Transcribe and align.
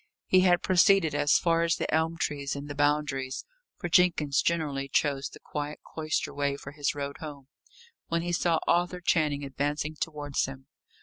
He 0.25 0.39
had 0.39 0.63
proceeded 0.63 1.13
as 1.13 1.37
far 1.37 1.61
as 1.61 1.75
the 1.75 1.93
elm 1.93 2.17
trees 2.17 2.55
in 2.55 2.65
the 2.65 2.73
Boundaries 2.73 3.45
for 3.77 3.87
Jenkins 3.87 4.41
generally 4.41 4.87
chose 4.89 5.29
the 5.29 5.39
quiet 5.39 5.79
cloister 5.83 6.33
way 6.33 6.57
for 6.57 6.71
his 6.71 6.95
road 6.95 7.17
home 7.19 7.49
when 8.07 8.23
he 8.23 8.31
saw 8.31 8.57
Arthur 8.67 8.99
Channing 9.01 9.43
advancing 9.45 9.95
towards 9.95 10.45
him. 10.45 10.65